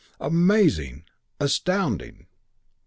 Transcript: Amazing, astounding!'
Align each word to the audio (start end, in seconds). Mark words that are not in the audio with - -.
Amazing, 0.19 1.03
astounding!' 1.39 2.25